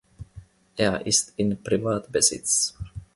Er 0.77 1.05
ist 1.05 1.33
in 1.37 1.61
Privatbesitz. 1.61 2.75